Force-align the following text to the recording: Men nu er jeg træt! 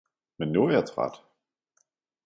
Men 0.39 0.51
nu 0.51 0.63
er 0.67 0.71
jeg 0.71 0.85
træt! 0.85 1.13